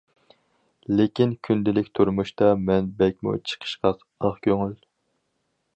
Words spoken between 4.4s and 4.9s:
كۆڭۈل.